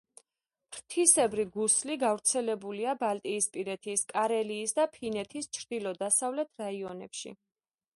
ფრთისებრი 0.75 1.45
გუსლი 1.57 1.97
გავრცელებულია 2.05 2.97
ბალტიისპირეთის, 3.05 4.07
კარელიის 4.17 4.77
და 4.81 4.91
ფინეთის 4.99 5.55
ჩრდილო-დასავლეთ 5.59 6.57
რაიონებში. 6.67 7.41